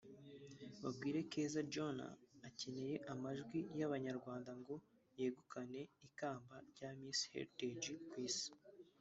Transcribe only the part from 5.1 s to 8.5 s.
yegukana ikamba rya Miss Hertage ku isi